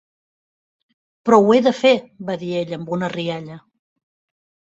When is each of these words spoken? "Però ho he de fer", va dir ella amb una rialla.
"Però 1.29 1.39
ho 1.47 1.53
he 1.55 1.59
de 1.67 1.73
fer", 1.81 1.91
va 2.31 2.39
dir 2.45 2.49
ella 2.63 2.81
amb 2.81 2.91
una 2.99 3.11
rialla. 3.15 3.61